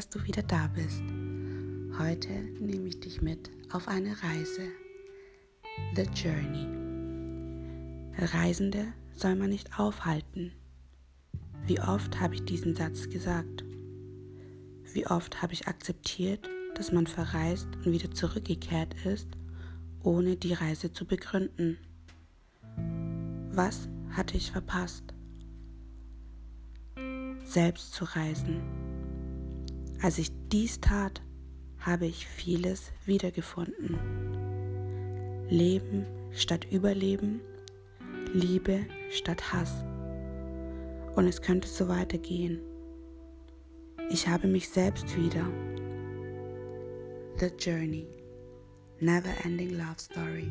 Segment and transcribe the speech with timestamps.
[0.00, 1.02] dass du wieder da bist.
[1.98, 4.62] Heute nehme ich dich mit auf eine Reise.
[5.94, 6.66] The Journey.
[8.16, 10.52] Reisende soll man nicht aufhalten.
[11.66, 13.62] Wie oft habe ich diesen Satz gesagt?
[14.94, 19.28] Wie oft habe ich akzeptiert, dass man verreist und wieder zurückgekehrt ist,
[20.02, 21.76] ohne die Reise zu begründen?
[23.52, 25.04] Was hatte ich verpasst?
[27.44, 28.79] Selbst zu reisen.
[30.02, 31.20] Als ich dies tat,
[31.78, 33.98] habe ich vieles wiedergefunden.
[35.50, 37.40] Leben statt Überleben,
[38.32, 39.84] Liebe statt Hass.
[41.16, 42.60] Und es könnte so weitergehen.
[44.08, 45.46] Ich habe mich selbst wieder.
[47.38, 48.06] The Journey.
[49.00, 50.50] Never Ending Love Story.